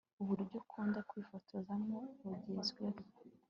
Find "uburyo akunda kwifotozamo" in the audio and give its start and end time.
0.21-1.97